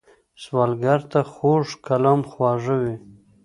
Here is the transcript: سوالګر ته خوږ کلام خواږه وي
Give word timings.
سوالګر 0.43 1.01
ته 1.11 1.19
خوږ 1.31 1.65
کلام 1.87 2.21
خواږه 2.29 2.75
وي 2.81 2.95